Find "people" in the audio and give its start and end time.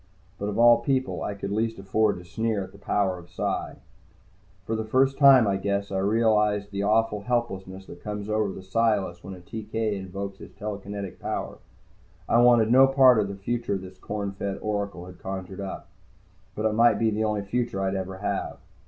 0.79-1.21